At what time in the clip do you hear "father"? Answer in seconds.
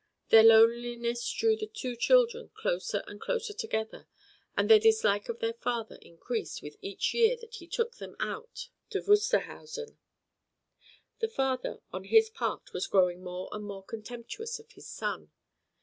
5.53-5.99, 11.29-11.81